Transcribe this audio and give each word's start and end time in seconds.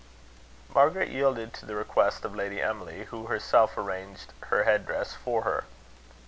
Margaret 0.73 1.09
yielded 1.09 1.53
to 1.53 1.65
the 1.67 1.75
request 1.75 2.25
of 2.25 2.35
Lady 2.35 2.59
Emily, 2.59 3.03
who 3.11 3.27
herself 3.27 3.77
arranged 3.77 4.33
her 4.47 4.63
head 4.63 4.87
dress 4.87 5.13
for 5.13 5.43
her. 5.43 5.65